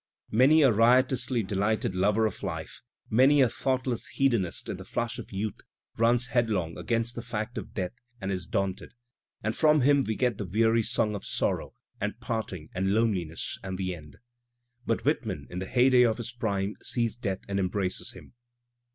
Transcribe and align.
Many 0.31 0.63
a 0.63 0.71
riotously 0.71 1.43
delighted 1.43 1.93
lover 1.93 2.25
of 2.25 2.41
life, 2.41 2.81
many 3.11 3.39
a 3.39 3.47
thought 3.47 3.85
less 3.85 4.07
hedonist 4.07 4.67
in 4.67 4.77
the 4.77 4.83
flush 4.83 5.19
of 5.19 5.31
youth, 5.31 5.61
runs 5.95 6.25
headlong 6.25 6.75
against 6.75 7.13
the 7.13 7.21
fact 7.21 7.55
of 7.55 7.75
Death 7.75 7.93
and 8.19 8.31
is 8.31 8.47
daunted, 8.47 8.95
and 9.43 9.55
from 9.55 9.81
him 9.81 10.03
we 10.03 10.15
get 10.15 10.39
the 10.39 10.45
weary 10.45 10.81
song 10.81 11.13
of 11.13 11.23
sorrow 11.23 11.75
and 11.99 12.19
parting 12.19 12.69
and 12.73 12.95
loneliness 12.95 13.59
and 13.63 13.77
the 13.77 13.93
end. 13.93 14.17
But 14.87 15.05
Whitman 15.05 15.45
in 15.51 15.59
the 15.59 15.67
heyday 15.67 16.01
of 16.01 16.17
his 16.17 16.31
prime 16.31 16.77
sees 16.81 17.15
Death 17.15 17.41
and 17.47 17.59
embraces 17.59 18.13
Him. 18.13 18.33